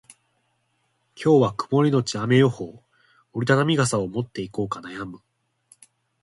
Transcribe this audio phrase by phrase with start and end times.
[1.13, 2.83] 今日は曇りのち雨予報。
[3.33, 5.21] 折り畳み傘を持っていこうか悩む。